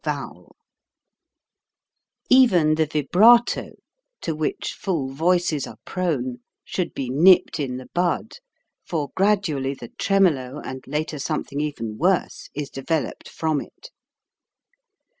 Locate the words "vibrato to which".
2.87-4.73